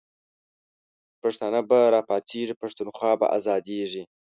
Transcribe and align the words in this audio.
پښتانه 1.21 1.59
به 1.69 1.79
راپاڅیږی، 1.95 2.55
پښتونخوا 2.61 3.11
به 3.19 3.25
آزادیږی 3.37 4.03